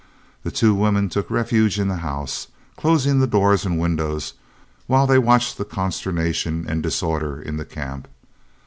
The 0.41 0.49
two 0.49 0.73
women 0.73 1.09
took 1.09 1.29
refuge 1.29 1.79
in 1.79 1.87
the 1.87 1.97
house, 1.97 2.47
closing 2.75 3.19
the 3.19 3.27
doors 3.27 3.67
and 3.67 3.79
windows, 3.79 4.33
while 4.87 5.05
they 5.05 5.19
watched 5.19 5.59
the 5.59 5.63
consternation 5.63 6.65
and 6.67 6.81
disorder 6.81 7.39
in 7.39 7.57
the 7.57 7.65
camp. 7.65 8.07